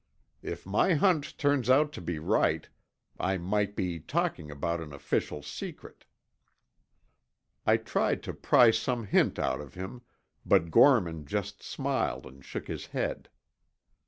If 0.41 0.65
my 0.65 0.95
hunch 0.95 1.37
turns 1.37 1.69
out 1.69 1.93
to 1.93 2.01
be 2.01 2.17
right, 2.17 2.67
I 3.19 3.37
might 3.37 3.75
be 3.75 3.99
talking 3.99 4.49
about 4.49 4.81
an 4.81 4.93
official 4.93 5.43
secret." 5.43 6.05
I 7.67 7.77
tried 7.77 8.23
to 8.23 8.33
pry 8.33 8.71
some 8.71 9.05
hint 9.05 9.37
out 9.37 9.61
of 9.61 9.75
him, 9.75 10.01
but 10.43 10.71
Gorman 10.71 11.27
just 11.27 11.61
smiled 11.61 12.25
and 12.25 12.43
shook 12.43 12.67
his 12.67 12.87
head. 12.87 13.29